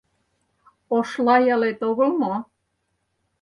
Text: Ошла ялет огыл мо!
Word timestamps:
Ошла 0.97 1.35
ялет 1.53 1.79
огыл 1.89 2.09
мо! 2.21 2.33